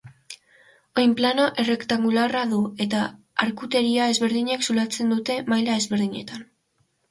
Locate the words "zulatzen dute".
4.71-5.39